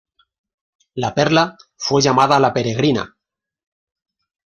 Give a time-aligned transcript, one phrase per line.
[0.95, 3.15] La perla fue llamada La Peregrina.